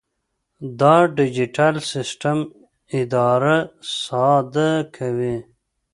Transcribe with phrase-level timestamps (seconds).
[0.79, 2.37] دا ډیجیټل سیسټم
[3.01, 3.57] اداره
[4.01, 5.37] ساده کوي.